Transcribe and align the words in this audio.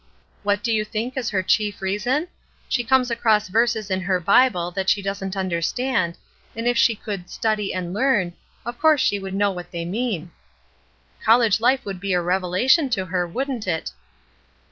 —What 0.41 0.63
do 0.63 0.71
you 0.73 0.83
think 0.83 1.15
is 1.15 1.29
her 1.29 1.43
chief 1.43 1.79
reason? 1.79 2.27
She 2.67 2.83
comes 2.83 3.11
across 3.11 3.49
verses 3.49 3.91
in 3.91 4.01
her 4.01 4.19
Bible 4.19 4.71
that 4.71 4.89
she 4.89 4.99
doesn't 4.99 5.37
understand, 5.37 6.17
and 6.55 6.67
if 6.67 6.75
she 6.75 6.95
could 6.95 7.29
'study 7.29 7.71
and 7.71 7.93
learn/ 7.93 8.33
of 8.65 8.79
course 8.79 8.99
she 9.01 9.19
would 9.19 9.35
know 9.35 9.51
what 9.51 9.69
they 9.69 9.85
mean. 9.85 10.31
College 11.23 11.59
Mfe 11.59 11.85
would 11.85 11.99
be 11.99 12.13
a 12.13 12.19
revelation 12.21 12.89
to 12.89 13.05
her, 13.05 13.27
wouldn't 13.27 13.67
it?" 13.67 13.91